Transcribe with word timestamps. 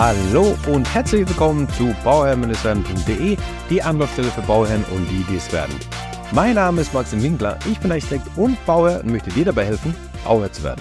Hallo 0.00 0.56
und 0.72 0.94
herzlich 0.94 1.28
willkommen 1.28 1.68
zu 1.70 1.92
bauherrministerium.de, 2.04 3.36
die 3.68 3.82
Anlaufstelle 3.82 4.28
für 4.28 4.42
Bauherren 4.42 4.84
und 4.94 5.10
die, 5.10 5.24
die 5.24 5.34
es 5.34 5.52
werden. 5.52 5.74
Mein 6.30 6.54
Name 6.54 6.82
ist 6.82 6.94
Maxim 6.94 7.20
Winkler, 7.20 7.58
ich 7.68 7.80
bin 7.80 7.90
Architekt 7.90 8.24
und 8.36 8.64
Bauherr 8.64 9.00
und 9.00 9.10
möchte 9.10 9.30
dir 9.30 9.46
dabei 9.46 9.64
helfen, 9.64 9.92
Bauherr 10.24 10.52
zu 10.52 10.62
werden. 10.62 10.80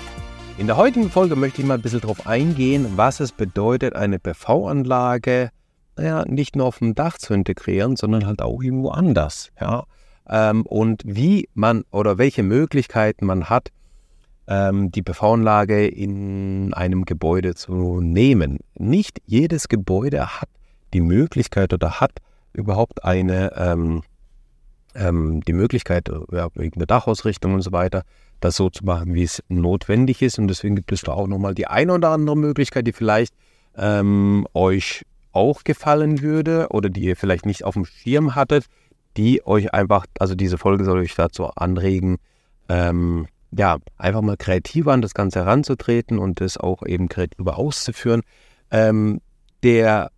In 0.60 0.68
der 0.68 0.78
heutigen 0.78 1.10
Folge 1.10 1.36
möchte 1.36 1.62
ich 1.62 1.68
mal 1.68 1.74
ein 1.74 1.82
bisschen 1.82 2.02
darauf 2.02 2.28
eingehen, 2.28 2.94
was 2.96 3.20
es 3.20 3.32
bedeutet, 3.32 3.96
eine 3.96 4.20
PV-Anlage 4.20 5.50
ja, 5.98 6.24
nicht 6.26 6.56
nur 6.56 6.68
auf 6.68 6.78
dem 6.78 6.94
Dach 6.94 7.18
zu 7.18 7.34
integrieren, 7.34 7.96
sondern 7.96 8.28
halt 8.28 8.44
auch 8.44 8.62
irgendwo 8.62 8.90
anders. 8.90 9.50
Ja? 9.60 9.86
Ähm, 10.30 10.64
und 10.64 11.02
wie 11.08 11.50
man 11.56 11.86
oder 11.90 12.20
welche 12.20 12.44
Möglichkeiten 12.44 13.26
man 13.26 13.50
hat, 13.50 13.72
die 14.50 15.02
PV-Anlage 15.02 15.88
in 15.88 16.74
einem 16.74 17.04
Gebäude 17.04 17.54
zu 17.54 18.00
nehmen. 18.00 18.60
Nicht 18.76 19.22
jedes 19.26 19.68
Gebäude 19.68 20.40
hat 20.40 20.48
die 20.94 21.02
Möglichkeit 21.02 21.74
oder 21.74 22.00
hat 22.00 22.20
überhaupt 22.54 23.04
eine 23.04 23.52
ähm, 23.58 24.04
ähm, 24.98 25.42
die 25.42 25.54
Möglichkeit, 25.54 26.10
ja, 26.32 26.50
wegen 26.56 26.80
der 26.80 26.88
Dachausrichtung 26.88 27.54
und 27.54 27.62
so 27.62 27.72
weiter, 27.72 28.04
das 28.40 28.56
so 28.56 28.70
zu 28.70 28.86
machen, 28.86 29.14
wie 29.14 29.24
es 29.24 29.44
notwendig 29.48 30.22
ist. 30.22 30.40
Und 30.40 30.48
deswegen 30.48 30.76
gibt 30.76 30.92
es 30.92 31.02
da 31.02 31.14
auch 31.14 31.28
nochmal 31.28 31.54
die 31.54 31.68
eine 31.68 31.94
oder 31.94 32.10
andere 32.10 32.36
Möglichkeit, 32.36 32.88
die 32.88 32.94
vielleicht 32.94 33.34
ähm, 33.78 34.48
euch 34.54 35.04
auch 35.32 35.64
gefallen 35.64 36.22
würde 36.22 36.68
oder 36.70 36.90
die 36.90 37.02
ihr 37.02 37.16
vielleicht 37.16 37.46
nicht 37.46 37.64
auf 37.64 37.76
dem 37.76 37.86
Schirm 37.86 38.36
hattet, 38.36 38.66
die 39.18 39.46
euch 39.46 39.74
einfach, 39.74 40.06
also 40.20 40.36
diese 40.36 40.58
Folge 40.58 40.84
soll 40.84 41.00
euch 41.00 41.16
dazu 41.16 41.46
anregen, 41.48 42.18
ähm, 42.70 43.28
ja, 43.52 43.78
einfach 43.98 44.22
mal 44.22 44.38
kreativer 44.38 44.94
an 44.94 45.02
das 45.02 45.14
Ganze 45.14 45.40
heranzutreten 45.40 46.20
und 46.20 46.42
das 46.42 46.58
auch 46.58 46.86
eben 46.86 47.08
kreativer 47.08 47.58
auszuführen. 47.58 48.22
Ähm, 48.72 49.22
der 49.64 50.12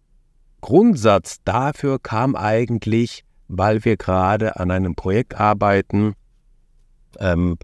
Grundsatz 0.62 1.38
dafür 1.44 2.00
kam 2.00 2.36
eigentlich, 2.36 3.24
weil 3.48 3.86
wir 3.86 3.98
gerade 3.98 4.60
an 4.60 4.72
einem 4.72 4.96
Projekt 4.96 5.40
arbeiten, 5.40 6.16
ähm, 7.20 7.58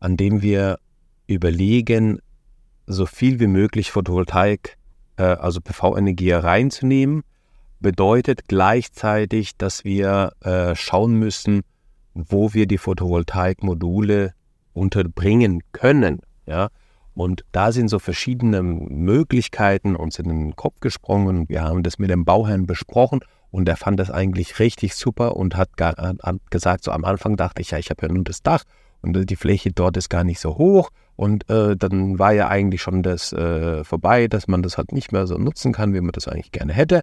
an 0.00 0.16
dem 0.16 0.42
wir 0.42 0.78
überlegen, 1.26 2.20
so 2.86 3.06
viel 3.06 3.40
wie 3.40 3.46
möglich 3.46 3.90
Photovoltaik, 3.90 4.76
äh, 5.16 5.22
also 5.22 5.60
PV-Energie 5.60 6.32
reinzunehmen, 6.32 7.22
bedeutet 7.80 8.48
gleichzeitig, 8.48 9.56
dass 9.56 9.84
wir 9.84 10.32
äh, 10.40 10.74
schauen 10.74 11.14
müssen, 11.14 11.62
wo 12.14 12.54
wir 12.54 12.66
die 12.66 12.78
Photovoltaikmodule 12.78 14.32
unterbringen 14.76 15.62
können. 15.72 16.20
Ja? 16.46 16.68
Und 17.14 17.44
da 17.52 17.72
sind 17.72 17.88
so 17.88 17.98
verschiedene 17.98 18.62
Möglichkeiten 18.62 19.96
uns 19.96 20.18
in 20.18 20.28
den 20.28 20.56
Kopf 20.56 20.80
gesprungen. 20.80 21.48
Wir 21.48 21.62
haben 21.62 21.82
das 21.82 21.98
mit 21.98 22.10
dem 22.10 22.24
Bauherrn 22.24 22.66
besprochen 22.66 23.20
und 23.50 23.68
er 23.68 23.76
fand 23.76 23.98
das 23.98 24.10
eigentlich 24.10 24.58
richtig 24.58 24.94
super 24.94 25.36
und 25.36 25.56
hat, 25.56 25.70
gesagt, 26.50 26.84
so 26.84 26.90
am 26.90 27.04
Anfang 27.04 27.36
dachte 27.36 27.62
ich, 27.62 27.70
ja, 27.70 27.78
ich 27.78 27.90
habe 27.90 28.06
ja 28.06 28.12
nur 28.12 28.24
das 28.24 28.42
Dach 28.42 28.64
und 29.00 29.30
die 29.30 29.36
Fläche 29.36 29.72
dort 29.72 29.96
ist 29.96 30.10
gar 30.10 30.24
nicht 30.24 30.40
so 30.40 30.58
hoch. 30.58 30.90
Und 31.16 31.48
äh, 31.48 31.76
dann 31.76 32.18
war 32.18 32.32
ja 32.32 32.48
eigentlich 32.48 32.82
schon 32.82 33.02
das 33.02 33.32
äh, 33.32 33.82
vorbei, 33.84 34.28
dass 34.28 34.48
man 34.48 34.62
das 34.62 34.76
halt 34.76 34.92
nicht 34.92 35.12
mehr 35.12 35.26
so 35.26 35.38
nutzen 35.38 35.72
kann, 35.72 35.94
wie 35.94 36.00
man 36.02 36.12
das 36.12 36.28
eigentlich 36.28 36.52
gerne 36.52 36.74
hätte. 36.74 37.00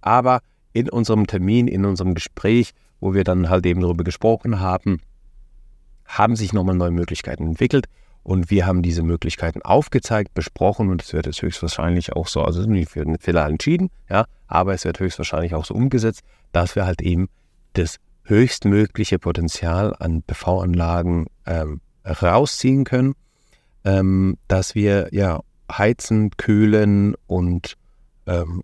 Aber 0.00 0.40
in 0.72 0.88
unserem 0.88 1.26
Termin, 1.26 1.66
in 1.66 1.84
unserem 1.84 2.14
Gespräch, 2.14 2.72
wo 3.00 3.14
wir 3.14 3.24
dann 3.24 3.48
halt 3.48 3.66
eben 3.66 3.80
darüber 3.80 4.04
gesprochen 4.04 4.60
haben, 4.60 5.00
haben 6.08 6.36
sich 6.36 6.52
nochmal 6.52 6.74
neue 6.74 6.90
Möglichkeiten 6.90 7.46
entwickelt 7.46 7.86
und 8.22 8.50
wir 8.50 8.66
haben 8.66 8.82
diese 8.82 9.02
Möglichkeiten 9.02 9.62
aufgezeigt, 9.62 10.34
besprochen 10.34 10.90
und 10.90 11.02
es 11.02 11.12
wird 11.12 11.26
jetzt 11.26 11.42
höchstwahrscheinlich 11.42 12.14
auch 12.14 12.26
so, 12.26 12.42
also 12.42 12.62
nicht 12.62 12.90
für 12.90 13.04
den 13.04 13.18
Fehler 13.18 13.46
entschieden, 13.46 13.90
ja, 14.10 14.26
aber 14.48 14.74
es 14.74 14.84
wird 14.84 14.98
höchstwahrscheinlich 14.98 15.54
auch 15.54 15.64
so 15.64 15.74
umgesetzt, 15.74 16.22
dass 16.52 16.74
wir 16.74 16.86
halt 16.86 17.02
eben 17.02 17.28
das 17.74 17.98
höchstmögliche 18.24 19.18
Potenzial 19.18 19.94
an 19.98 20.22
PV-Anlagen 20.22 21.26
ähm, 21.46 21.80
rausziehen 22.04 22.84
können, 22.84 23.14
ähm, 23.84 24.38
dass 24.48 24.74
wir 24.74 25.08
ja 25.12 25.40
heizen, 25.70 26.30
kühlen 26.36 27.14
und 27.26 27.76
ähm, 28.26 28.62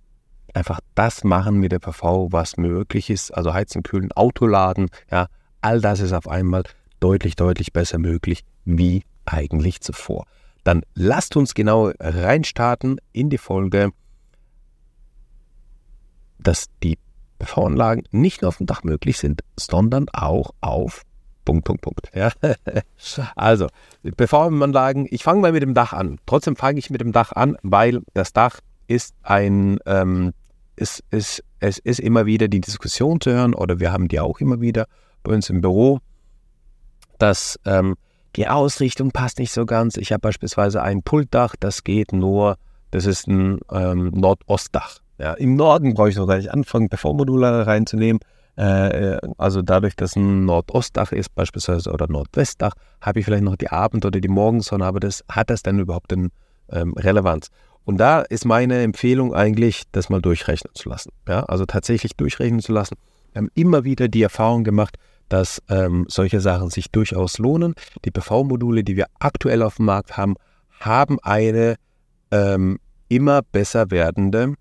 einfach 0.54 0.80
das 0.94 1.24
machen 1.24 1.58
mit 1.58 1.72
der 1.72 1.78
PV, 1.78 2.32
was 2.32 2.56
möglich 2.56 3.10
ist, 3.10 3.30
also 3.30 3.54
heizen, 3.54 3.82
kühlen, 3.82 4.12
Autoladen, 4.12 4.88
ja, 5.10 5.28
all 5.60 5.80
das 5.80 6.00
ist 6.00 6.12
auf 6.12 6.28
einmal 6.28 6.64
deutlich, 7.02 7.36
deutlich 7.36 7.72
besser 7.72 7.98
möglich 7.98 8.44
wie 8.64 9.02
eigentlich 9.24 9.80
zuvor. 9.80 10.26
Dann 10.64 10.82
lasst 10.94 11.36
uns 11.36 11.54
genau 11.54 11.90
reinstarten 11.98 13.00
in 13.12 13.30
die 13.30 13.38
Folge, 13.38 13.90
dass 16.38 16.66
die 16.82 16.98
PV-Anlagen 17.38 18.04
nicht 18.10 18.42
nur 18.42 18.48
auf 18.48 18.58
dem 18.58 18.66
Dach 18.66 18.84
möglich 18.84 19.18
sind, 19.18 19.42
sondern 19.58 20.08
auch 20.12 20.52
auf 20.60 21.02
Punkt, 21.44 21.64
Punkt, 21.64 21.82
Punkt. 21.82 22.10
Ja. 22.14 22.30
Also, 23.34 23.66
PV-Anlagen, 24.04 25.08
ich 25.10 25.24
fange 25.24 25.40
mal 25.40 25.52
mit 25.52 25.62
dem 25.62 25.74
Dach 25.74 25.92
an. 25.92 26.18
Trotzdem 26.26 26.54
fange 26.54 26.78
ich 26.78 26.90
mit 26.90 27.00
dem 27.00 27.10
Dach 27.10 27.32
an, 27.32 27.56
weil 27.62 28.02
das 28.14 28.32
Dach 28.32 28.60
ist 28.86 29.14
ein, 29.22 29.78
ähm, 29.86 30.32
ist, 30.76 31.02
ist, 31.10 31.42
es 31.58 31.78
ist 31.78 31.98
immer 31.98 32.26
wieder 32.26 32.46
die 32.46 32.60
Diskussion 32.60 33.20
zu 33.20 33.32
hören 33.32 33.54
oder 33.54 33.80
wir 33.80 33.92
haben 33.92 34.06
die 34.06 34.20
auch 34.20 34.38
immer 34.40 34.60
wieder 34.60 34.86
bei 35.24 35.32
uns 35.34 35.50
im 35.50 35.60
Büro 35.60 36.00
dass 37.22 37.58
ähm, 37.64 37.94
die 38.34 38.48
Ausrichtung 38.48 39.12
passt 39.12 39.38
nicht 39.38 39.52
so 39.52 39.64
ganz. 39.64 39.96
Ich 39.96 40.12
habe 40.12 40.20
beispielsweise 40.20 40.82
ein 40.82 41.02
Pultdach, 41.02 41.54
das 41.58 41.84
geht 41.84 42.12
nur, 42.12 42.56
das 42.90 43.06
ist 43.06 43.28
ein 43.28 43.60
ähm, 43.70 44.10
Nordostdach. 44.10 44.98
Ja, 45.18 45.34
Im 45.34 45.54
Norden 45.54 45.94
brauche 45.94 46.08
ich 46.08 46.16
noch 46.16 46.26
gar 46.26 46.38
nicht 46.38 46.50
anfangen, 46.50 46.88
PV-Module 46.88 47.66
reinzunehmen. 47.66 48.20
Äh, 48.58 49.14
äh, 49.14 49.18
also 49.38 49.62
dadurch, 49.62 49.94
dass 49.94 50.16
ein 50.16 50.44
Nordostdach 50.46 51.12
ist 51.12 51.34
beispielsweise 51.34 51.92
oder 51.92 52.08
Nordwestdach, 52.08 52.72
habe 53.00 53.20
ich 53.20 53.24
vielleicht 53.24 53.44
noch 53.44 53.56
die 53.56 53.70
Abend- 53.70 54.04
oder 54.04 54.20
die 54.20 54.28
Morgensonne, 54.28 54.84
aber 54.84 54.98
das 54.98 55.22
hat 55.28 55.48
das 55.50 55.62
denn 55.62 55.78
überhaupt 55.78 56.10
denn 56.10 56.30
ähm, 56.70 56.94
Relevanz? 56.94 57.48
Und 57.84 57.98
da 57.98 58.20
ist 58.22 58.44
meine 58.44 58.82
Empfehlung 58.82 59.34
eigentlich, 59.34 59.84
das 59.92 60.08
mal 60.08 60.20
durchrechnen 60.20 60.74
zu 60.74 60.88
lassen. 60.88 61.12
Ja, 61.28 61.44
also 61.44 61.66
tatsächlich 61.66 62.16
durchrechnen 62.16 62.60
zu 62.60 62.72
lassen. 62.72 62.96
Wir 63.32 63.40
haben 63.40 63.50
immer 63.54 63.84
wieder 63.84 64.08
die 64.08 64.22
Erfahrung 64.22 64.64
gemacht, 64.64 64.96
dass 65.32 65.62
ähm, 65.68 66.04
solche 66.08 66.40
Sachen 66.40 66.68
sich 66.68 66.90
durchaus 66.90 67.38
lohnen. 67.38 67.74
Die 68.04 68.10
PV-Module, 68.10 68.84
die 68.84 68.96
wir 68.96 69.06
aktuell 69.18 69.62
auf 69.62 69.76
dem 69.76 69.86
Markt 69.86 70.16
haben, 70.16 70.34
haben 70.80 71.18
eine 71.22 71.76
ähm, 72.30 72.78
immer 73.08 73.40
besser 73.42 73.90
werdende 73.90 74.54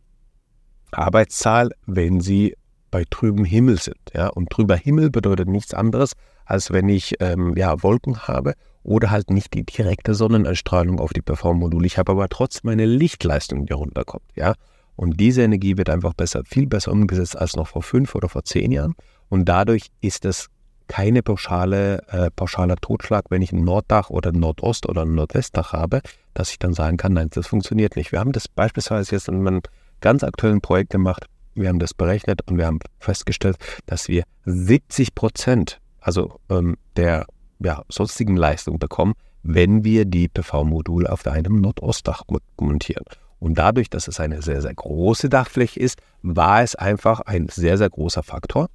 Arbeitszahl, 0.91 1.71
wenn 1.85 2.21
sie 2.21 2.55
bei 2.89 3.03
trübem 3.09 3.45
Himmel 3.45 3.79
sind. 3.79 3.97
Ja? 4.13 4.27
Und 4.27 4.49
trüber 4.49 4.75
Himmel 4.75 5.09
bedeutet 5.09 5.47
nichts 5.47 5.73
anderes, 5.73 6.13
als 6.45 6.71
wenn 6.71 6.88
ich 6.89 7.15
ähm, 7.19 7.55
ja, 7.57 7.81
Wolken 7.83 8.27
habe 8.27 8.53
oder 8.83 9.11
halt 9.11 9.29
nicht 9.29 9.53
die 9.53 9.65
direkte 9.65 10.13
Sonneneinstrahlung 10.13 10.99
auf 10.99 11.13
die 11.13 11.21
PV-Module. 11.21 11.85
Ich 11.85 11.97
habe 11.97 12.13
aber 12.13 12.29
trotzdem 12.29 12.69
eine 12.69 12.85
Lichtleistung, 12.85 13.65
die 13.65 13.73
runterkommt. 13.73 14.25
Ja? 14.35 14.53
Und 14.95 15.19
diese 15.19 15.41
Energie 15.41 15.77
wird 15.77 15.89
einfach 15.89 16.13
besser, 16.13 16.43
viel 16.45 16.67
besser 16.67 16.91
umgesetzt 16.91 17.38
als 17.38 17.55
noch 17.55 17.67
vor 17.67 17.83
fünf 17.83 18.15
oder 18.15 18.29
vor 18.29 18.43
zehn 18.43 18.71
Jahren. 18.71 18.95
Und 19.29 19.45
dadurch 19.45 19.88
ist 20.01 20.25
es 20.25 20.47
keine 20.91 21.24
pauschale, 21.24 22.03
äh, 22.09 22.29
pauschaler 22.35 22.75
Totschlag, 22.75 23.24
wenn 23.29 23.41
ich 23.41 23.53
ein 23.53 23.63
Norddach 23.63 24.09
oder 24.09 24.31
ein 24.31 24.41
Nordost- 24.41 24.90
oder 24.90 25.03
ein 25.03 25.16
Nordwestdach 25.16 25.72
habe, 25.72 26.02
dass 26.34 26.52
ich 26.52 26.59
dann 26.59 26.74
sagen 26.74 26.97
kann, 26.97 27.13
nein, 27.13 27.29
das 27.31 27.47
funktioniert 27.47 27.96
nicht. 27.96 28.12
Wir 28.12 28.19
haben 28.19 28.34
das 28.34 28.50
beispielsweise 28.50 29.16
jetzt 29.16 29.30
in 29.30 29.47
einem 29.47 29.62
ganz 30.01 30.22
aktuellen 30.22 30.59
Projekt 30.59 30.90
gemacht. 30.90 31.28
Wir 31.56 31.69
haben 31.69 31.80
das 31.80 31.94
berechnet 31.94 32.41
und 32.46 32.57
wir 32.57 32.66
haben 32.66 32.80
festgestellt, 33.00 33.56
dass 33.85 34.09
wir 34.09 34.24
70 34.44 35.16
Prozent, 35.16 35.80
also 36.01 36.41
ähm, 36.50 36.75
der 36.97 37.25
ja, 37.59 37.84
sonstigen 37.88 38.35
Leistung 38.35 38.78
bekommen, 38.78 39.13
wenn 39.44 39.85
wir 39.85 40.03
die 40.03 40.28
PV-Module 40.28 41.09
auf 41.09 41.25
einem 41.25 41.62
Nordostdach 41.62 42.24
montieren. 42.60 43.06
Und 43.39 43.57
dadurch, 43.57 43.89
dass 43.89 44.10
es 44.10 44.19
eine 44.19 44.42
sehr, 44.42 44.62
sehr 44.62 44.74
große 44.74 45.30
Dachfläche 45.30 45.80
ist, 45.80 46.00
war 46.21 46.63
es 46.63 46.75
einfach 46.75 47.21
ein 47.21 47.48
sehr, 47.48 47.77
sehr 47.77 47.89
großer 47.89 48.24
Faktor, 48.24 48.68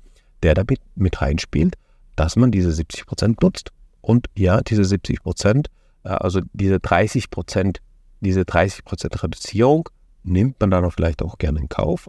der 0.42 0.54
damit 0.54 0.80
mit 0.94 1.20
reinspielt 1.20 1.76
dass 2.16 2.36
man 2.36 2.50
diese 2.50 2.72
70 2.72 3.06
Prozent 3.06 3.42
nutzt. 3.42 3.70
Und 4.00 4.26
ja, 4.36 4.60
diese 4.60 4.84
70 4.84 5.22
Prozent, 5.22 5.68
äh, 6.04 6.08
also 6.08 6.40
diese 6.52 6.80
30 6.80 7.30
Prozent, 7.30 7.80
diese 8.20 8.44
30 8.44 8.84
Prozent 8.84 9.22
Reduzierung 9.22 9.88
nimmt 10.22 10.60
man 10.60 10.70
dann 10.70 10.84
auch 10.84 10.92
vielleicht 10.92 11.22
auch 11.22 11.38
gerne 11.38 11.60
in 11.60 11.68
Kauf, 11.68 12.08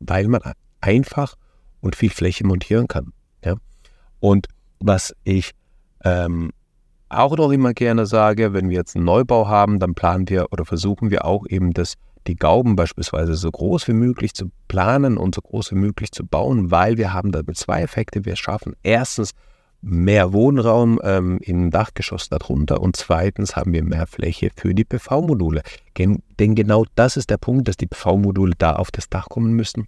weil 0.00 0.28
man 0.28 0.40
einfach 0.80 1.34
und 1.80 1.96
viel 1.96 2.10
Fläche 2.10 2.46
montieren 2.46 2.88
kann. 2.88 3.12
Ja? 3.44 3.54
Und 4.20 4.48
was 4.80 5.14
ich 5.24 5.52
ähm, 6.04 6.50
auch 7.08 7.36
noch 7.36 7.50
immer 7.50 7.74
gerne 7.74 8.06
sage, 8.06 8.52
wenn 8.52 8.68
wir 8.68 8.76
jetzt 8.76 8.96
einen 8.96 9.04
Neubau 9.04 9.48
haben, 9.48 9.78
dann 9.78 9.94
planen 9.94 10.28
wir 10.28 10.52
oder 10.52 10.64
versuchen 10.64 11.10
wir 11.10 11.24
auch 11.24 11.46
eben 11.48 11.72
das 11.72 11.94
die 12.26 12.36
Gauben 12.36 12.76
beispielsweise 12.76 13.34
so 13.34 13.50
groß 13.50 13.88
wie 13.88 13.92
möglich 13.92 14.34
zu 14.34 14.50
planen 14.68 15.16
und 15.16 15.34
so 15.34 15.40
groß 15.40 15.72
wie 15.72 15.76
möglich 15.76 16.12
zu 16.12 16.26
bauen, 16.26 16.70
weil 16.70 16.96
wir 16.96 17.12
haben 17.12 17.32
damit 17.32 17.56
zwei 17.56 17.82
Effekte. 17.82 18.24
Wir 18.24 18.36
schaffen 18.36 18.74
erstens 18.82 19.32
mehr 19.82 20.32
Wohnraum 20.32 21.00
ähm, 21.02 21.38
im 21.42 21.70
Dachgeschoss 21.70 22.28
darunter 22.28 22.80
und 22.80 22.96
zweitens 22.96 23.56
haben 23.56 23.72
wir 23.72 23.84
mehr 23.84 24.06
Fläche 24.06 24.50
für 24.56 24.74
die 24.74 24.84
PV-Module. 24.84 25.62
Gen 25.94 26.22
denn 26.38 26.54
genau 26.54 26.84
das 26.94 27.16
ist 27.16 27.30
der 27.30 27.38
Punkt, 27.38 27.68
dass 27.68 27.76
die 27.76 27.86
PV-Module 27.86 28.54
da 28.58 28.74
auf 28.74 28.90
das 28.90 29.08
Dach 29.08 29.28
kommen 29.28 29.52
müssen, 29.52 29.86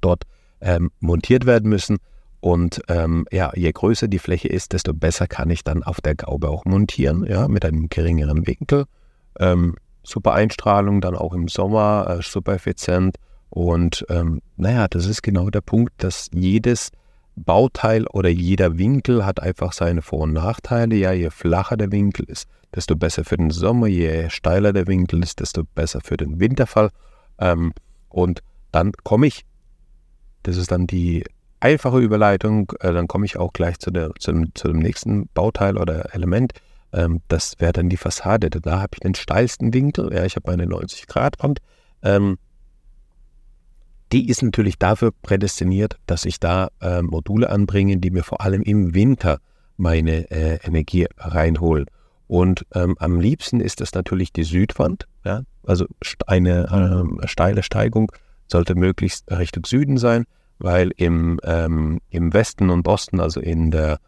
dort 0.00 0.24
ähm, 0.60 0.90
montiert 1.00 1.46
werden 1.46 1.68
müssen 1.68 1.98
und 2.44 2.82
ähm, 2.88 3.26
ja, 3.32 3.52
je 3.54 3.72
größer 3.72 4.06
die 4.06 4.18
Fläche 4.18 4.48
ist, 4.48 4.74
desto 4.74 4.92
besser 4.92 5.26
kann 5.26 5.48
ich 5.48 5.64
dann 5.64 5.82
auf 5.82 6.02
der 6.02 6.14
Gaube 6.14 6.50
auch 6.50 6.66
montieren, 6.66 7.24
ja, 7.24 7.48
mit 7.48 7.64
einem 7.64 7.88
geringeren 7.88 8.46
Winkel. 8.46 8.84
Ähm, 9.40 9.76
super 10.04 10.34
Einstrahlung, 10.34 11.00
dann 11.00 11.16
auch 11.16 11.32
im 11.34 11.48
Sommer, 11.48 12.06
äh, 12.08 12.22
super 12.22 12.54
effizient. 12.54 13.16
Und 13.50 14.04
ähm, 14.08 14.40
naja, 14.56 14.86
das 14.88 15.06
ist 15.06 15.22
genau 15.22 15.50
der 15.50 15.60
Punkt, 15.60 15.92
dass 15.98 16.30
jedes 16.32 16.90
Bauteil 17.36 18.06
oder 18.08 18.28
jeder 18.28 18.78
Winkel 18.78 19.26
hat 19.26 19.40
einfach 19.40 19.72
seine 19.72 20.02
Vor- 20.02 20.20
und 20.20 20.32
Nachteile. 20.32 20.94
Ja, 20.96 21.12
je 21.12 21.30
flacher 21.30 21.76
der 21.76 21.90
Winkel 21.90 22.26
ist, 22.28 22.48
desto 22.74 22.96
besser 22.96 23.24
für 23.24 23.36
den 23.36 23.50
Sommer. 23.50 23.86
Je 23.86 24.30
steiler 24.30 24.72
der 24.72 24.86
Winkel 24.86 25.22
ist, 25.22 25.40
desto 25.40 25.64
besser 25.64 26.00
für 26.02 26.16
den 26.16 26.40
Winterfall. 26.40 26.90
Ähm, 27.38 27.72
und 28.08 28.42
dann 28.72 28.92
komme 29.02 29.26
ich, 29.26 29.44
das 30.42 30.56
ist 30.56 30.70
dann 30.70 30.86
die 30.86 31.24
einfache 31.60 31.98
Überleitung, 31.98 32.72
äh, 32.80 32.92
dann 32.92 33.08
komme 33.08 33.24
ich 33.24 33.36
auch 33.36 33.52
gleich 33.52 33.78
zu, 33.78 33.90
der, 33.90 34.10
zu, 34.18 34.32
dem, 34.32 34.54
zu 34.54 34.68
dem 34.68 34.78
nächsten 34.78 35.28
Bauteil 35.34 35.78
oder 35.78 36.14
Element. 36.14 36.52
Ähm, 36.94 37.20
das 37.28 37.54
wäre 37.58 37.72
dann 37.72 37.88
die 37.88 37.96
Fassade. 37.96 38.48
Da 38.48 38.80
habe 38.80 38.90
ich 38.94 39.00
den 39.00 39.14
steilsten 39.14 39.74
Winkel. 39.74 40.12
Ja, 40.14 40.24
ich 40.24 40.36
habe 40.36 40.50
eine 40.52 40.64
90-Grad-Wand. 40.66 41.60
Ähm, 42.02 42.38
die 44.12 44.28
ist 44.28 44.42
natürlich 44.42 44.78
dafür 44.78 45.12
prädestiniert, 45.22 45.98
dass 46.06 46.24
ich 46.24 46.38
da 46.38 46.68
äh, 46.80 47.02
Module 47.02 47.50
anbringe, 47.50 47.96
die 47.96 48.10
mir 48.10 48.22
vor 48.22 48.40
allem 48.40 48.62
im 48.62 48.94
Winter 48.94 49.40
meine 49.76 50.30
äh, 50.30 50.58
Energie 50.64 51.06
reinholen. 51.18 51.86
Und 52.28 52.64
ähm, 52.74 52.96
am 53.00 53.20
liebsten 53.20 53.60
ist 53.60 53.80
das 53.80 53.92
natürlich 53.92 54.32
die 54.32 54.44
Südwand. 54.44 55.08
Ja? 55.24 55.42
Also 55.66 55.86
eine 56.26 57.18
äh, 57.22 57.26
steile 57.26 57.62
Steigung 57.62 58.12
sollte 58.46 58.74
möglichst 58.74 59.30
Richtung 59.30 59.64
Süden 59.64 59.96
sein, 59.96 60.24
weil 60.58 60.92
im, 60.96 61.40
ähm, 61.42 62.00
im 62.10 62.32
Westen 62.32 62.70
und 62.70 62.86
Osten, 62.86 63.20
also 63.20 63.40
in 63.40 63.70
der 63.70 63.98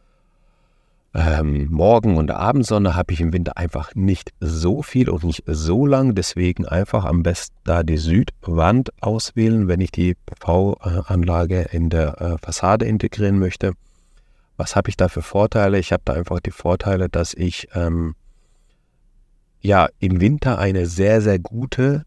ähm, 1.16 1.68
Morgen- 1.70 2.18
und 2.18 2.30
Abendsonne 2.30 2.94
habe 2.94 3.14
ich 3.14 3.22
im 3.22 3.32
Winter 3.32 3.56
einfach 3.56 3.94
nicht 3.94 4.34
so 4.38 4.82
viel 4.82 5.08
und 5.08 5.24
nicht 5.24 5.44
so 5.46 5.86
lang. 5.86 6.14
Deswegen 6.14 6.66
einfach 6.66 7.06
am 7.06 7.22
besten 7.22 7.56
da 7.64 7.82
die 7.82 7.96
Südwand 7.96 8.90
auswählen, 9.02 9.66
wenn 9.66 9.80
ich 9.80 9.90
die 9.90 10.14
PV-Anlage 10.14 11.68
in 11.72 11.88
der 11.88 12.20
äh, 12.20 12.36
Fassade 12.44 12.84
integrieren 12.84 13.38
möchte. 13.38 13.72
Was 14.58 14.76
habe 14.76 14.90
ich 14.90 14.96
da 14.98 15.08
für 15.08 15.22
Vorteile? 15.22 15.78
Ich 15.78 15.90
habe 15.90 16.02
da 16.04 16.12
einfach 16.12 16.40
die 16.40 16.50
Vorteile, 16.50 17.08
dass 17.08 17.32
ich 17.32 17.68
ähm, 17.74 18.14
ja 19.62 19.88
im 19.98 20.20
Winter 20.20 20.58
eine 20.58 20.84
sehr, 20.84 21.22
sehr 21.22 21.38
gute 21.38 22.04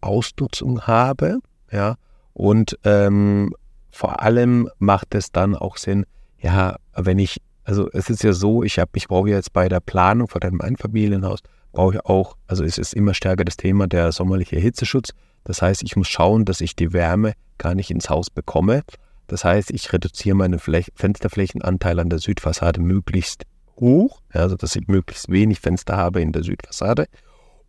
Ausnutzung 0.00 0.82
habe. 0.82 1.40
Ja, 1.72 1.96
und 2.34 2.78
ähm, 2.84 3.52
vor 3.90 4.22
allem 4.22 4.70
macht 4.78 5.16
es 5.16 5.32
dann 5.32 5.56
auch 5.56 5.76
Sinn, 5.76 6.06
ja, 6.40 6.76
wenn 6.94 7.18
ich 7.18 7.40
also 7.68 7.90
es 7.92 8.08
ist 8.08 8.22
ja 8.22 8.32
so, 8.32 8.62
ich 8.62 8.78
habe, 8.78 8.92
ich 8.94 9.08
brauche 9.08 9.28
jetzt 9.28 9.52
bei 9.52 9.68
der 9.68 9.80
Planung 9.80 10.26
von 10.26 10.40
einem 10.40 10.62
Einfamilienhaus, 10.62 11.40
brauche 11.72 11.96
ich 11.96 12.00
auch, 12.06 12.34
also 12.46 12.64
es 12.64 12.78
ist 12.78 12.94
immer 12.94 13.12
stärker 13.12 13.44
das 13.44 13.58
Thema 13.58 13.86
der 13.86 14.10
sommerliche 14.10 14.58
Hitzeschutz. 14.58 15.10
Das 15.44 15.60
heißt, 15.60 15.82
ich 15.82 15.94
muss 15.94 16.08
schauen, 16.08 16.46
dass 16.46 16.62
ich 16.62 16.76
die 16.76 16.94
Wärme 16.94 17.34
gar 17.58 17.74
nicht 17.74 17.90
ins 17.90 18.08
Haus 18.08 18.30
bekomme. 18.30 18.84
Das 19.26 19.44
heißt, 19.44 19.70
ich 19.70 19.92
reduziere 19.92 20.34
meinen 20.34 20.58
Flech 20.58 20.90
Fensterflächenanteil 20.94 22.00
an 22.00 22.08
der 22.08 22.20
Südfassade 22.20 22.80
möglichst 22.80 23.42
hoch, 23.78 24.22
also 24.30 24.56
dass 24.56 24.74
ich 24.74 24.88
möglichst 24.88 25.28
wenig 25.28 25.60
Fenster 25.60 25.98
habe 25.98 26.22
in 26.22 26.32
der 26.32 26.44
Südfassade. 26.44 27.04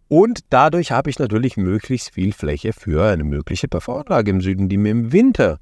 Und 0.07 0.45
dadurch 0.49 0.93
habe 0.93 1.09
ich 1.09 1.19
natürlich 1.19 1.57
möglichst 1.57 2.13
viel 2.13 2.31
Fläche 2.31 2.71
für 2.71 3.03
eine 3.03 3.25
mögliche 3.25 3.67
PV-Anlage 3.67 4.31
im 4.31 4.39
Süden, 4.39 4.69
die 4.69 4.77
mir 4.77 4.91
im 4.91 5.11
Winter 5.11 5.59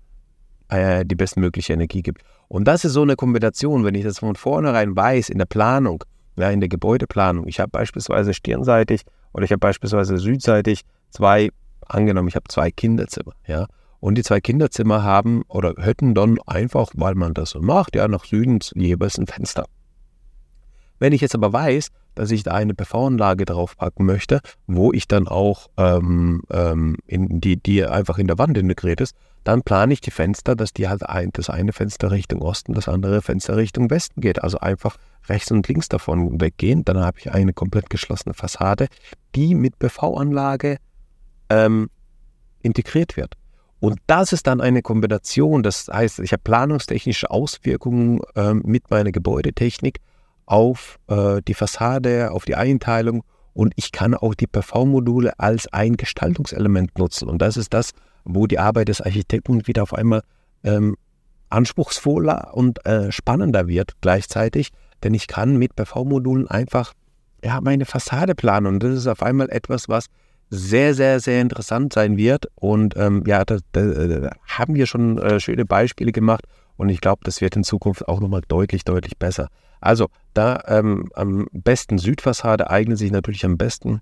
äh, 0.70 1.04
die 1.06 1.16
bestmögliche 1.16 1.74
Energie 1.74 2.04
gibt. 2.04 2.22
Und 2.48 2.66
das 2.66 2.86
ist 2.86 2.94
so 2.94 3.02
eine 3.02 3.16
Kombination, 3.16 3.84
wenn 3.84 3.96
ich 3.96 4.04
das 4.04 4.20
von 4.20 4.36
vornherein 4.36 4.96
weiß 4.96 5.30
in 5.30 5.38
der 5.38 5.46
Planung, 5.46 6.04
ja, 6.38 6.50
in 6.50 6.60
der 6.60 6.70
Gebäudeplanung. 6.70 7.48
Ich 7.48 7.60
habe 7.60 7.70
beispielsweise 7.70 8.34
stirnseitig 8.34 9.02
oder 9.34 9.44
ich 9.44 9.52
habe 9.52 9.60
beispielsweise 9.60 10.18
südseitig 10.18 10.84
zwei, 11.10 11.50
angenommen, 11.86 12.28
ich 12.28 12.36
habe 12.36 12.48
zwei 12.50 12.72
Kinderzimmer, 12.72 13.34
ja. 13.48 13.68
Und 14.00 14.16
die 14.16 14.24
zwei 14.24 14.40
Kinderzimmer 14.40 15.04
haben 15.04 15.42
oder 15.48 15.74
hätten 15.78 16.14
dann 16.14 16.38
einfach, 16.46 16.90
weil 16.94 17.16
man 17.16 17.34
das 17.34 17.50
so 17.50 17.62
macht, 17.62 17.96
ja, 17.96 18.08
nach 18.08 18.26
Süden 18.26 18.60
jeweils 18.76 19.18
ein 19.18 19.26
Fenster. 19.26 19.66
Wenn 21.00 21.14
ich 21.14 21.22
jetzt 21.22 21.36
aber 21.36 21.54
weiß, 21.54 21.90
dass 22.16 22.32
ich 22.32 22.44
da 22.44 22.54
eine 22.54 22.74
PV-Anlage 22.74 23.46
draufpacken 23.46 24.06
möchte, 24.06 24.42
wo 24.66 24.92
ich 24.92 25.08
dann 25.08 25.28
auch 25.28 25.68
ähm, 25.78 26.42
ähm, 26.50 26.98
in 27.06 27.40
die, 27.40 27.58
die 27.58 27.86
einfach 27.86 28.18
in 28.18 28.28
der 28.28 28.40
Wand 28.40 28.58
integriert 28.58 29.02
ist, 29.02 29.16
dann 29.44 29.62
plane 29.62 29.94
ich 29.94 30.02
die 30.02 30.12
Fenster, 30.12 30.56
dass 30.56 30.74
die 30.74 30.90
halt 30.90 31.04
ein, 31.04 31.30
das 31.32 31.50
eine 31.50 31.72
Fenster 31.72 32.12
Richtung 32.12 32.42
Osten, 32.42 32.74
das 32.74 32.90
andere 32.90 33.22
Fenster 33.22 33.56
Richtung 33.56 33.90
Westen 33.90 34.20
geht. 34.20 34.44
Also 34.44 34.60
einfach 34.60 34.98
rechts 35.30 35.52
und 35.52 35.68
links 35.68 35.88
davon 35.90 36.42
weggehen. 36.42 36.84
Dann 36.84 36.98
habe 36.98 37.20
ich 37.20 37.32
eine 37.32 37.54
komplett 37.54 37.90
geschlossene 37.90 38.34
Fassade, 38.34 38.88
die 39.36 39.56
mit 39.56 39.78
PV-Anlage 39.80 40.78
ähm, 41.50 41.90
integriert 42.62 43.16
wird. 43.16 43.36
Und 43.80 44.00
das 44.08 44.34
ist 44.34 44.48
dann 44.48 44.60
eine 44.60 44.82
Kombination, 44.82 45.62
das 45.62 45.88
heißt, 45.88 46.20
ich 46.20 46.32
habe 46.32 46.42
planungstechnische 46.44 47.30
Auswirkungen 47.30 48.22
äh, 48.36 48.54
mit 48.56 48.90
meiner 48.90 49.12
Gebäudetechnik 49.12 50.00
auf 50.48 50.98
äh, 51.08 51.42
die 51.48 51.54
Fassade, 51.54 52.32
auf 52.32 52.46
die 52.46 52.56
Einteilung 52.56 53.24
und 53.54 53.74
ich 53.76 53.92
kann 53.92 54.14
auch 54.14 54.36
die 54.36 54.48
PV-Module 54.48 55.40
als 55.40 55.72
ein 55.74 55.98
Gestaltungselement 55.98 56.98
nutzen. 56.98 57.28
Und 57.28 57.42
das 57.42 57.58
ist 57.58 57.74
das, 57.74 57.92
wo 58.24 58.46
die 58.46 58.60
Arbeit 58.60 58.88
des 58.88 59.02
Architekten 59.02 59.66
wieder 59.68 59.84
auf 59.84 59.94
einmal 59.94 60.22
ähm, 60.64 60.96
anspruchsvoller 61.50 62.52
und 62.54 62.86
äh, 62.86 63.12
spannender 63.12 63.68
wird 63.68 63.94
gleichzeitig, 64.02 64.70
denn 65.04 65.14
ich 65.14 65.28
kann 65.28 65.58
mit 65.58 65.76
PV-Modulen 65.76 66.48
einfach 66.48 66.94
ja, 67.44 67.60
meine 67.62 67.86
Fassade 67.86 68.36
planen. 68.36 68.68
Und 68.68 68.84
das 68.84 68.96
ist 68.96 69.08
auf 69.08 69.24
einmal 69.24 69.50
etwas, 69.50 69.90
was 69.90 70.06
sehr, 70.50 70.94
sehr, 70.94 71.20
sehr 71.20 71.42
interessant 71.42 71.94
sein 71.94 72.16
wird. 72.16 72.48
Und 72.56 72.96
ähm, 72.96 73.24
ja, 73.26 73.44
da, 73.44 73.58
da, 73.72 73.82
da, 73.82 74.32
haben 74.48 74.76
wir 74.76 74.86
schon 74.86 75.18
äh, 75.18 75.40
schöne 75.40 75.66
Beispiele 75.66 76.12
gemacht 76.12 76.46
und 76.78 76.90
ich 76.90 77.02
glaube, 77.02 77.22
das 77.24 77.42
wird 77.42 77.56
in 77.56 77.64
Zukunft 77.64 78.08
auch 78.08 78.20
nochmal 78.20 78.42
deutlich, 78.48 78.86
deutlich 78.86 79.18
besser. 79.18 79.50
Also 79.82 80.08
da 80.34 80.64
ähm, 80.68 81.10
am 81.14 81.48
besten 81.52 81.98
Südfassade 81.98 82.70
eignet 82.70 82.98
sich 82.98 83.12
natürlich 83.12 83.46
am 83.46 83.58
besten. 83.58 84.02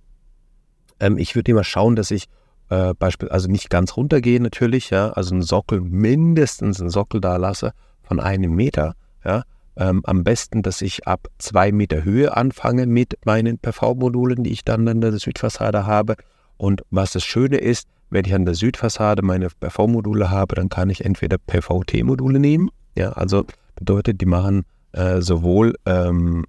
Ähm, 0.99 1.17
ich 1.17 1.35
würde 1.35 1.51
immer 1.51 1.63
schauen, 1.63 1.95
dass 1.95 2.11
ich 2.11 2.27
äh, 2.69 2.93
Beispiel, 2.93 3.29
also 3.29 3.49
nicht 3.49 3.69
ganz 3.69 3.97
runtergehen 3.97 4.43
natürlich, 4.43 4.89
ja, 4.89 5.09
also 5.11 5.33
einen 5.33 5.41
Sockel, 5.41 5.81
mindestens 5.81 6.79
einen 6.79 6.89
Sockel 6.89 7.21
da 7.21 7.37
lasse 7.37 7.73
von 8.03 8.19
einem 8.19 8.53
Meter, 8.53 8.95
ja, 9.23 9.43
ähm, 9.77 10.01
am 10.05 10.23
besten, 10.23 10.61
dass 10.61 10.81
ich 10.81 11.07
ab 11.07 11.27
zwei 11.37 11.71
Meter 11.71 12.03
Höhe 12.03 12.35
anfange 12.35 12.85
mit 12.85 13.17
meinen 13.25 13.59
PV-Modulen, 13.59 14.43
die 14.43 14.51
ich 14.51 14.63
dann 14.63 14.87
an 14.87 15.01
der 15.01 15.11
Südfassade 15.13 15.85
habe. 15.85 16.15
Und 16.57 16.83
was 16.89 17.13
das 17.13 17.23
Schöne 17.23 17.57
ist, 17.57 17.87
wenn 18.09 18.25
ich 18.25 18.33
an 18.33 18.45
der 18.45 18.55
Südfassade 18.55 19.21
meine 19.21 19.49
PV-Module 19.49 20.29
habe, 20.29 20.55
dann 20.55 20.69
kann 20.69 20.89
ich 20.89 21.03
entweder 21.03 21.37
PVT-Module 21.37 22.39
nehmen, 22.39 22.69
ja, 22.97 23.11
also 23.11 23.45
bedeutet, 23.75 24.21
die 24.21 24.25
machen 24.25 24.63
äh, 24.93 25.21
sowohl 25.21 25.75
ähm, 25.85 26.45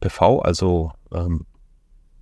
PV, 0.00 0.40
also 0.40 0.92
ähm, 1.12 1.44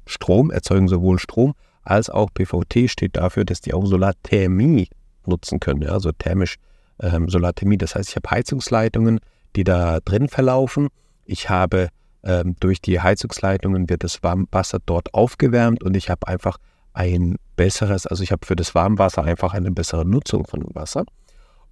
Strom, 0.07 0.50
erzeugen 0.50 0.88
sowohl 0.88 1.18
Strom 1.18 1.54
als 1.88 2.11
auch 2.11 2.28
PVT 2.35 2.90
steht 2.90 3.16
dafür, 3.16 3.45
dass 3.45 3.62
die 3.62 3.73
auch 3.73 3.87
Solarthermie 3.87 4.88
nutzen 5.26 5.59
können, 5.59 5.83
ja, 5.83 5.90
also 5.90 6.12
thermisch 6.12 6.57
ähm, 7.00 7.28
Solarthermie. 7.28 7.78
Das 7.78 7.95
heißt, 7.95 8.11
ich 8.11 8.16
habe 8.16 8.30
Heizungsleitungen, 8.30 9.21
die 9.57 9.64
da 9.64 10.00
drin 10.00 10.28
verlaufen. 10.28 10.88
Ich 11.25 11.49
habe 11.49 11.88
ähm, 12.25 12.57
durch 12.61 12.83
die 12.83 13.00
Heizungsleitungen 13.00 13.88
wird 13.88 14.04
das 14.04 14.23
Warmwasser 14.23 14.80
dort 14.85 15.14
aufgewärmt 15.14 15.83
und 15.83 15.97
ich 15.97 16.11
habe 16.11 16.28
einfach 16.28 16.59
ein 16.99 17.37
besseres, 17.55 18.09
also 18.09 18.25
ich 18.25 18.33
habe 18.33 18.45
für 18.45 18.57
das 18.57 18.75
Warmwasser 18.75 19.23
einfach 19.23 19.55
eine 19.55 19.71
bessere 19.71 20.05
Nutzung 20.05 20.45
von 20.45 20.64
Wasser. 20.75 21.05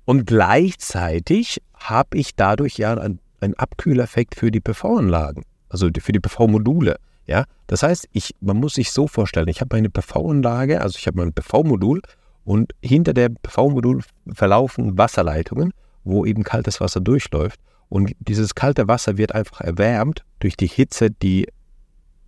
Und 0.04 0.24
gleichzeitig 0.24 1.60
habe 1.74 2.16
ich 2.16 2.36
dadurch 2.36 2.78
ja 2.78 2.94
einen, 2.94 3.18
einen 3.40 3.54
Abkühleffekt 3.54 4.36
für 4.36 4.52
die 4.52 4.60
PV-Anlagen, 4.60 5.42
also 5.68 5.88
für 5.98 6.12
die 6.12 6.20
PV-Module. 6.20 6.96
Ja, 7.26 7.44
das 7.66 7.82
heißt, 7.82 8.08
ich, 8.12 8.36
man 8.40 8.58
muss 8.58 8.74
sich 8.74 8.92
so 8.92 9.08
vorstellen, 9.08 9.48
ich 9.48 9.60
habe 9.60 9.74
eine 9.74 9.90
PV-Anlage, 9.90 10.80
also 10.80 10.96
ich 10.96 11.08
habe 11.08 11.18
mein 11.18 11.32
PV-Modul 11.32 12.02
und 12.44 12.72
hinter 12.80 13.12
dem 13.12 13.34
PV-Modul 13.42 14.02
verlaufen 14.32 14.96
Wasserleitungen, 14.96 15.72
wo 16.04 16.24
eben 16.24 16.44
kaltes 16.44 16.80
Wasser 16.80 17.00
durchläuft. 17.00 17.58
Und 17.88 18.12
dieses 18.20 18.54
kalte 18.54 18.86
Wasser 18.86 19.16
wird 19.16 19.34
einfach 19.34 19.60
erwärmt 19.60 20.24
durch 20.38 20.56
die 20.56 20.68
Hitze, 20.68 21.10
die 21.10 21.48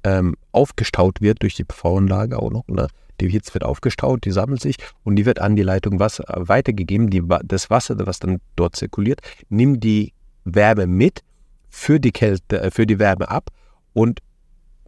ähm, 0.09 0.37
aufgestaut 0.53 1.21
wird 1.21 1.43
durch 1.43 1.55
die 1.55 1.65
PV-Anlage 1.65 2.39
auch 2.39 2.51
noch. 2.51 2.67
Ne? 2.69 2.89
Die 3.21 3.29
Hitze 3.29 3.53
wird 3.55 3.65
aufgestaut, 3.65 4.25
die 4.25 4.31
sammelt 4.31 4.63
sich 4.63 4.77
und 5.05 5.17
die 5.17 5.27
wird 5.27 5.41
an 5.41 5.57
die 5.57 5.63
Leitung 5.63 6.01
Wasser 6.01 6.25
weitergegeben. 6.29 7.11
Die, 7.11 7.23
das 7.45 7.69
Wasser, 7.69 7.95
was 8.07 8.19
dann 8.19 8.41
dort 8.57 8.77
zirkuliert, 8.77 9.21
nimmt 9.49 9.85
die 9.85 10.15
Wärme 10.45 10.87
mit 10.87 11.23
für 11.69 12.01
die 12.01 12.13
Kälte, 12.13 12.61
äh, 12.63 12.71
für 12.71 12.87
die 12.87 12.99
Wärme 12.99 13.29
ab 13.29 13.51
und 13.93 14.21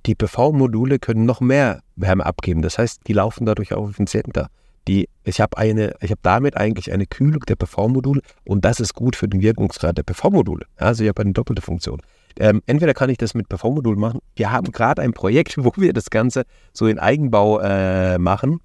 die 0.06 0.14
PV-Module 0.14 0.98
können 0.98 1.26
noch 1.26 1.40
mehr 1.40 1.82
Wärme 1.96 2.24
abgeben. 2.24 2.62
Das 2.62 2.78
heißt, 2.78 3.02
die 3.06 3.12
laufen 3.12 3.44
dadurch 3.44 3.74
auch 3.74 3.90
effizienter. 3.90 4.48
Die, 4.88 5.10
ich 5.30 5.40
habe 5.40 5.56
eine, 5.56 5.94
ich 6.00 6.10
habe 6.10 6.20
damit 6.22 6.56
eigentlich 6.56 6.92
eine 6.92 7.06
Kühlung 7.06 7.40
der 7.48 7.54
PV-Module 7.54 8.20
und 8.44 8.64
das 8.64 8.80
ist 8.80 8.94
gut 8.94 9.16
für 9.16 9.28
den 9.28 9.40
Wirkungsgrad 9.40 9.96
der 9.96 10.02
PV-Module. 10.02 10.66
Also 10.76 11.04
ich 11.04 11.08
habe 11.08 11.22
eine 11.22 11.32
doppelte 11.32 11.62
Funktion. 11.62 12.02
Ähm, 12.38 12.62
entweder 12.66 12.94
kann 12.94 13.10
ich 13.10 13.18
das 13.18 13.34
mit 13.34 13.48
PV-Modulen 13.48 13.98
machen. 13.98 14.20
Wir 14.34 14.50
haben 14.50 14.72
gerade 14.72 15.02
ein 15.02 15.12
Projekt, 15.12 15.56
wo 15.64 15.72
wir 15.76 15.92
das 15.92 16.10
Ganze 16.10 16.44
so 16.72 16.86
in 16.86 16.98
Eigenbau 16.98 17.60
äh, 17.60 18.18
machen, 18.18 18.60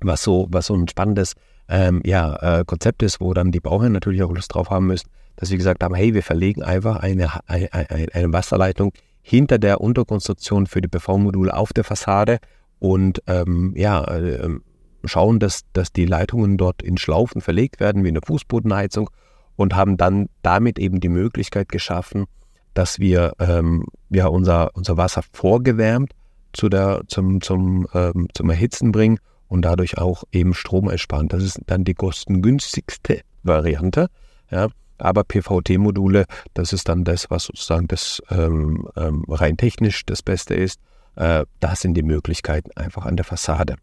was 0.00 0.22
so, 0.22 0.48
was 0.50 0.66
so 0.66 0.74
ein 0.74 0.88
spannendes 0.88 1.34
ähm, 1.68 2.02
ja, 2.04 2.60
äh, 2.60 2.64
Konzept 2.64 3.02
ist, 3.02 3.20
wo 3.20 3.32
dann 3.32 3.52
die 3.52 3.60
Bauherren 3.60 3.92
natürlich 3.92 4.22
auch 4.22 4.32
Lust 4.32 4.54
drauf 4.54 4.70
haben 4.70 4.88
müssen, 4.88 5.08
dass 5.36 5.50
wir 5.50 5.56
gesagt 5.56 5.82
haben, 5.82 5.94
hey, 5.94 6.14
wir 6.14 6.22
verlegen 6.22 6.62
einfach 6.62 6.96
eine, 6.96 7.30
eine, 7.46 7.72
eine 7.72 8.32
Wasserleitung 8.32 8.92
hinter 9.22 9.58
der 9.58 9.80
Unterkonstruktion 9.80 10.66
für 10.66 10.80
die 10.80 10.88
PV-Module 10.88 11.54
auf 11.54 11.72
der 11.72 11.84
Fassade 11.84 12.38
und 12.78 13.22
ähm, 13.26 13.72
ja, 13.76 14.04
äh, 14.04 14.58
schauen, 15.08 15.38
dass, 15.38 15.62
dass 15.72 15.92
die 15.92 16.06
Leitungen 16.06 16.56
dort 16.56 16.82
in 16.82 16.98
Schlaufen 16.98 17.40
verlegt 17.40 17.80
werden, 17.80 18.04
wie 18.04 18.08
eine 18.08 18.20
Fußbodenheizung 18.24 19.10
und 19.56 19.74
haben 19.74 19.96
dann 19.96 20.28
damit 20.42 20.78
eben 20.78 21.00
die 21.00 21.08
Möglichkeit 21.08 21.68
geschaffen, 21.68 22.26
dass 22.74 22.98
wir 22.98 23.32
ähm, 23.38 23.84
ja, 24.10 24.26
unser, 24.26 24.74
unser 24.74 24.96
Wasser 24.96 25.22
vorgewärmt 25.32 26.12
zu 26.52 26.68
der, 26.68 27.02
zum, 27.08 27.40
zum, 27.40 27.86
ähm, 27.94 28.28
zum 28.34 28.50
Erhitzen 28.50 28.92
bringen 28.92 29.18
und 29.48 29.62
dadurch 29.62 29.98
auch 29.98 30.24
eben 30.32 30.54
Strom 30.54 30.88
ersparen. 30.88 31.28
Das 31.28 31.42
ist 31.42 31.60
dann 31.66 31.84
die 31.84 31.94
kostengünstigste 31.94 33.22
Variante. 33.42 34.08
Ja. 34.50 34.68
Aber 34.98 35.24
PVT-Module, 35.24 36.24
das 36.54 36.72
ist 36.72 36.88
dann 36.88 37.04
das, 37.04 37.30
was 37.30 37.44
sozusagen 37.44 37.86
das 37.86 38.22
ähm, 38.30 38.88
ähm, 38.96 39.24
rein 39.28 39.58
technisch 39.58 40.06
das 40.06 40.22
Beste 40.22 40.54
ist. 40.54 40.80
Äh, 41.16 41.44
das 41.60 41.80
sind 41.80 41.94
die 41.94 42.02
Möglichkeiten 42.02 42.70
einfach 42.76 43.04
an 43.04 43.16
der 43.16 43.24
Fassade. 43.24 43.76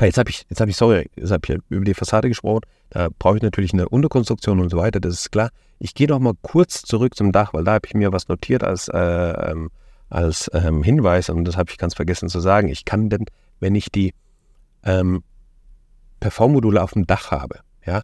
Jetzt 0.00 0.18
habe 0.18 0.30
ich, 0.30 0.46
jetzt 0.48 0.60
habe 0.60 0.70
ich, 0.70 0.76
sorry, 0.76 1.10
jetzt 1.16 1.32
habe 1.32 1.42
ich 1.48 1.58
über 1.68 1.84
die 1.84 1.94
Fassade 1.94 2.28
gesprochen. 2.28 2.60
Da 2.90 3.08
brauche 3.18 3.36
ich 3.36 3.42
natürlich 3.42 3.72
eine 3.72 3.88
Unterkonstruktion 3.88 4.60
und 4.60 4.70
so 4.70 4.76
weiter, 4.76 5.00
das 5.00 5.14
ist 5.14 5.32
klar. 5.32 5.50
Ich 5.80 5.94
gehe 5.94 6.06
noch 6.06 6.20
mal 6.20 6.34
kurz 6.42 6.82
zurück 6.82 7.16
zum 7.16 7.32
Dach, 7.32 7.52
weil 7.52 7.64
da 7.64 7.72
habe 7.72 7.86
ich 7.86 7.94
mir 7.94 8.12
was 8.12 8.28
notiert 8.28 8.62
als, 8.62 8.88
äh, 8.88 8.98
ähm, 8.98 9.70
als 10.08 10.50
ähm, 10.54 10.82
Hinweis 10.82 11.30
und 11.30 11.44
das 11.44 11.56
habe 11.56 11.70
ich 11.70 11.78
ganz 11.78 11.94
vergessen 11.94 12.28
zu 12.28 12.40
sagen. 12.40 12.68
Ich 12.68 12.84
kann 12.84 13.10
denn, 13.10 13.26
wenn 13.60 13.74
ich 13.74 13.90
die 13.90 14.14
ähm, 14.84 15.22
PV-Module 16.20 16.82
auf 16.82 16.92
dem 16.92 17.06
Dach 17.06 17.30
habe, 17.32 17.60
ja, 17.84 18.02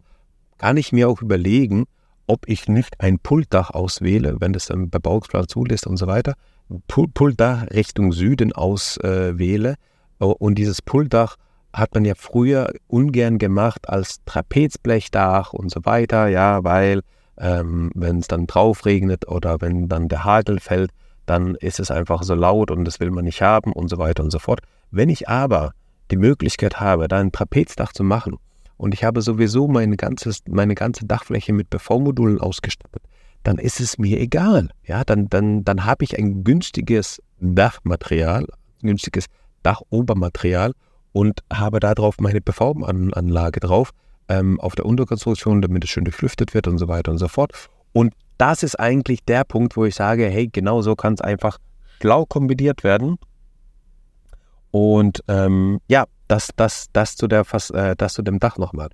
kann 0.59 0.77
ich 0.77 0.93
mir 0.93 1.09
auch 1.09 1.23
überlegen, 1.23 1.85
ob 2.27 2.49
ich 2.49 2.69
nicht 2.69 3.01
ein 3.01 3.19
Pultdach 3.19 3.71
auswähle, 3.71 4.41
wenn 4.41 4.53
das 4.53 4.67
dann 4.67 4.91
bei 4.91 4.99
Bauungsplan 4.99 5.47
zulässt 5.47 5.87
und 5.87 5.97
so 5.97 6.07
weiter, 6.07 6.35
Pultdach 6.89 7.71
Richtung 7.71 8.13
Süden 8.13 8.53
auswähle 8.53 9.77
äh, 10.21 10.25
und 10.25 10.57
dieses 10.57 10.83
Pultdach 10.83 11.37
hat 11.75 11.93
man 11.95 12.05
ja 12.05 12.15
früher 12.17 12.73
ungern 12.87 13.39
gemacht 13.39 13.89
als 13.89 14.25
Trapezblechdach 14.25 15.53
und 15.53 15.71
so 15.71 15.85
weiter, 15.85 16.29
ja, 16.29 16.63
weil 16.63 17.01
ähm, 17.37 17.91
wenn 17.95 18.21
es 18.21 18.29
dann 18.29 18.47
drauf 18.47 18.87
regnet 18.87 19.29
oder 19.29 19.61
wenn 19.61 19.89
dann 19.89 20.09
der 20.09 20.25
Hagel 20.25 20.61
fällt, 20.61 20.93
dann 21.27 21.57
ist 21.57 21.81
es 21.81 21.91
einfach 21.91 22.23
so 22.23 22.35
laut 22.35 22.71
und 22.71 22.85
das 22.85 23.01
will 23.01 23.11
man 23.11 23.25
nicht 23.25 23.43
haben 23.43 23.73
und 23.73 23.89
so 23.89 23.99
weiter 23.99 24.23
und 24.23 24.31
so 24.31 24.39
fort. 24.39 24.61
Wenn 24.91 25.09
ich 25.09 25.29
aber 25.29 25.73
die 26.11 26.17
Möglichkeit 26.17 26.81
habe, 26.81 27.09
da 27.09 27.19
ein 27.19 27.33
Trapezdach 27.33 27.93
zu 27.93 28.05
machen 28.05 28.37
und 28.77 28.95
ich 28.95 29.03
habe 29.03 29.21
sowieso 29.21 29.67
meine, 29.67 29.97
ganzes, 29.97 30.43
meine 30.49 30.77
ganze 30.77 31.07
Dachfläche 31.07 31.53
mit 31.53 31.71
PV-Modulen 31.71 32.41
ausgestattet, 32.41 33.03
dann 33.43 33.59
ist 33.59 33.81
es 33.81 33.99
mir 33.99 34.21
egal. 34.21 34.71
Ja, 34.85 35.03
dann, 35.03 35.29
dann, 35.29 35.65
dann 35.65 35.85
habe 35.85 36.05
ich 36.05 36.17
ein 36.17 36.45
günstiges 36.45 37.21
Dachmaterial, 37.41 38.47
günstiges 38.81 39.27
Dachobermaterial 39.63 40.73
und 41.15 41.45
habe 41.51 41.79
darauf 41.79 42.19
meine 42.19 42.41
PV-Anlage 42.41 43.61
drauf, 43.61 43.93
ähm, 44.29 44.61
auf 44.61 44.75
der 44.75 44.85
Unterkonstruktion, 44.85 45.63
damit 45.63 45.85
es 45.85 45.91
schön 45.91 46.05
durchlüftet 46.05 46.55
wird 46.55 46.67
und 46.67 46.79
so 46.79 46.89
weiter 46.89 47.13
und 47.13 47.19
so 47.19 47.29
fort. 47.29 47.53
Und 47.93 48.13
das 48.37 48.65
ist 48.65 48.75
eigentlich 48.81 49.25
der 49.25 49.45
Punkt, 49.45 49.77
wo 49.77 49.85
ich 49.85 49.95
sage, 49.95 50.27
hey, 50.27 50.49
genau 50.49 50.83
so 50.83 50.97
kann 50.97 51.15
es 51.15 51.21
einfach 51.21 51.59
schlau 52.01 52.27
kombiniert 52.27 52.83
werden. 52.83 53.17
Und 54.73 55.23
ähm, 55.29 55.81
ja, 55.87 56.05
das, 56.27 56.51
das, 56.57 56.87
das, 56.93 57.15
zu 57.15 57.29
der, 57.29 57.45
äh, 57.73 57.95
das 57.97 58.15
zu 58.15 58.23
dem 58.23 58.41
Dach 58.41 58.59
nochmal. 58.59 58.89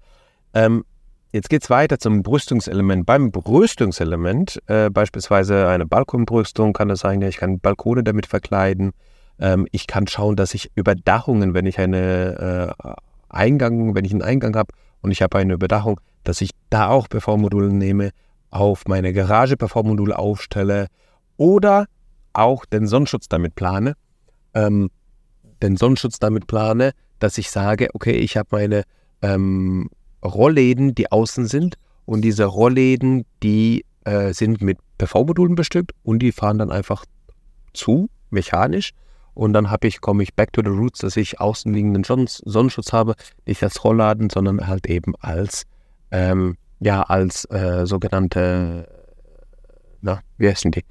Ähm, 0.53 0.85
jetzt 1.33 1.49
geht 1.49 1.63
es 1.63 1.71
weiter 1.71 1.99
zum 1.99 2.23
Brüstungselement. 2.23 3.07
Beim 3.07 3.31
Brüstungselement, 3.31 4.61
äh, 4.67 4.91
beispielsweise 4.91 5.69
eine 5.69 5.87
Balkonbrüstung, 5.87 6.75
kann 6.75 6.91
es 6.91 7.01
sein, 7.01 7.23
ich 7.23 7.39
kann 7.39 7.61
Balkone 7.61 8.05
damit 8.05 8.27
verkleiden. 8.27 8.93
Ähm, 9.41 9.67
ich 9.73 9.87
kann 9.87 10.07
schauen, 10.07 10.37
dass 10.37 10.55
ich 10.55 10.71
Überdachungen, 10.75 11.55
wenn 11.55 11.67
ich 11.67 11.79
eine 11.79 12.75
äh, 12.79 12.93
Eingang, 13.29 13.95
wenn 13.95 14.05
ich 14.05 14.13
einen 14.13 14.23
Eingang 14.23 14.55
habe 14.55 14.73
und 15.01 15.11
ich 15.11 15.23
habe 15.23 15.39
eine 15.39 15.55
Überdachung, 15.55 16.01
dass 16.25 16.41
ich 16.41 16.51
da 16.69 16.89
auch 16.89 17.09
PV-Module 17.09 17.73
nehme, 17.73 18.11
auf 18.51 18.87
meine 18.87 19.13
Garage 19.13 19.57
PV-Module 19.57 20.19
aufstelle 20.19 20.89
oder 21.37 21.87
auch 22.33 22.65
den 22.65 22.87
Sonnenschutz 22.87 23.29
damit 23.29 23.55
plane. 23.55 23.95
Ähm, 24.55 24.91
den 25.63 25.77
Sonnenschutz 25.77 26.19
damit 26.19 26.47
plane, 26.47 26.93
dass 27.19 27.39
ich 27.39 27.51
sage, 27.51 27.89
okay, 27.95 28.13
ich 28.13 28.37
habe 28.37 28.49
meine 28.53 28.83
ähm, 29.23 29.89
Rollläden, 30.25 30.95
die 30.95 31.11
außen 31.11 31.47
sind 31.47 31.77
und 32.07 32.23
diese 32.23 32.45
Rollläden, 32.45 33.25
die 33.43 33.85
äh, 34.05 34.33
sind 34.33 34.61
mit 34.61 34.79
PV-Modulen 34.99 35.55
bestückt 35.55 35.93
und 36.03 36.21
die 36.21 36.33
fahren 36.33 36.59
dann 36.59 36.71
einfach 36.71 37.05
zu, 37.73 38.09
mechanisch. 38.31 38.93
Und 39.35 39.53
dann 39.53 39.71
habe 39.71 39.87
ich, 39.87 40.01
komme 40.01 40.23
ich 40.23 40.35
back 40.35 40.53
to 40.53 40.63
the 40.63 40.71
roots, 40.71 41.01
dass 41.01 41.17
ich 41.17 41.41
außenliegenden 41.41 42.05
Sonnenschutz 42.05 42.93
habe, 42.93 43.15
nicht 43.47 43.63
als 43.63 43.83
Rollladen, 43.85 44.31
sondern 44.31 44.67
halt 44.67 44.87
eben 44.89 45.15
als, 45.21 45.65
ähm, 46.11 46.57
ja, 46.81 47.03
als 47.03 47.45
äh, 47.47 47.87
sogenannte, 47.87 48.89
na, 50.01 50.21
wie 50.39 50.49
heißen 50.49 50.71
die? 50.73 50.85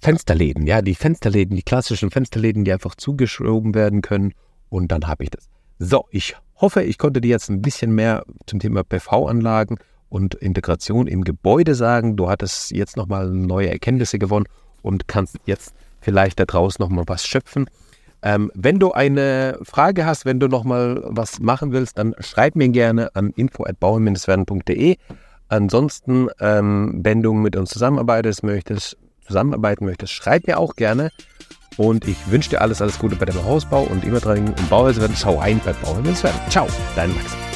Fensterläden, 0.00 0.66
ja, 0.66 0.82
die 0.82 0.96
Fensterläden, 0.96 1.56
die 1.56 1.62
klassischen 1.62 2.10
Fensterläden, 2.10 2.64
die 2.64 2.72
einfach 2.72 2.96
zugeschoben 2.96 3.74
werden 3.74 4.02
können 4.02 4.34
und 4.68 4.90
dann 4.90 5.06
habe 5.06 5.24
ich 5.24 5.30
das. 5.30 5.48
So, 5.78 6.06
ich 6.10 6.34
hoffe, 6.56 6.82
ich 6.82 6.98
konnte 6.98 7.20
dir 7.20 7.28
jetzt 7.28 7.50
ein 7.50 7.62
bisschen 7.62 7.94
mehr 7.94 8.24
zum 8.46 8.58
Thema 8.58 8.82
PV-Anlagen 8.82 9.78
und 10.08 10.34
Integration 10.34 11.06
im 11.06 11.24
Gebäude 11.24 11.74
sagen. 11.74 12.16
Du 12.16 12.28
hattest 12.28 12.70
jetzt 12.72 12.96
nochmal 12.96 13.30
neue 13.30 13.70
Erkenntnisse 13.70 14.18
gewonnen 14.18 14.46
und 14.82 15.08
kannst 15.08 15.36
jetzt 15.46 15.74
vielleicht 16.02 16.38
da 16.38 16.44
draußen 16.44 16.82
nochmal 16.82 17.04
was 17.06 17.26
schöpfen. 17.26 17.66
Ähm, 18.22 18.52
wenn 18.54 18.78
du 18.78 18.92
eine 18.92 19.58
Frage 19.62 20.06
hast, 20.06 20.24
wenn 20.24 20.38
du 20.38 20.46
nochmal 20.46 21.02
was 21.06 21.40
machen 21.40 21.72
willst, 21.72 21.98
dann 21.98 22.14
schreib 22.20 22.54
mir 22.54 22.68
gerne 22.68 23.14
an 23.16 23.30
info.bauern-werden.de. 23.30 24.96
Ansonsten, 25.48 26.28
ähm, 26.40 27.00
wenn 27.02 27.22
du 27.22 27.32
mit 27.32 27.56
uns 27.56 27.70
zusammenarbeitest, 27.70 28.42
möchtest, 28.44 28.96
zusammenarbeiten 29.26 29.84
möchtest, 29.84 30.12
schreib 30.12 30.46
mir 30.46 30.58
auch 30.58 30.76
gerne. 30.76 31.10
Und 31.76 32.06
ich 32.06 32.16
wünsche 32.30 32.50
dir 32.50 32.60
alles, 32.60 32.80
alles 32.80 32.98
Gute 32.98 33.16
bei 33.16 33.24
deinem 33.24 33.44
Hausbau 33.44 33.82
und 33.82 34.04
immer 34.04 34.20
dran, 34.20 34.38
im 34.46 34.68
Bauhaus 34.68 35.00
werden. 35.00 35.16
Schau 35.16 35.38
ein 35.40 35.60
bei 35.64 35.72
Bauhaus 35.72 36.22
werden. 36.22 36.40
Ciao, 36.48 36.66
dein 36.94 37.12
Max. 37.14 37.51